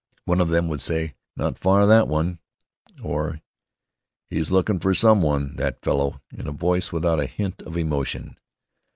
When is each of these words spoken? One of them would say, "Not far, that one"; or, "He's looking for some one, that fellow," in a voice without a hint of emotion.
One 0.25 0.41
of 0.41 0.49
them 0.49 0.67
would 0.67 0.81
say, 0.81 1.13
"Not 1.35 1.59
far, 1.59 1.85
that 1.85 2.07
one"; 2.07 2.39
or, 3.03 3.39
"He's 4.31 4.49
looking 4.49 4.79
for 4.79 4.95
some 4.95 5.21
one, 5.21 5.57
that 5.57 5.83
fellow," 5.83 6.19
in 6.35 6.47
a 6.47 6.51
voice 6.51 6.91
without 6.91 7.19
a 7.21 7.27
hint 7.27 7.61
of 7.61 7.77
emotion. 7.77 8.39